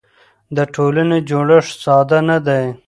د 0.55 0.57
ټولنې 0.73 1.19
جوړښت 1.29 1.73
ساده 1.83 2.19
نه 2.29 2.37
دی. 2.47 2.65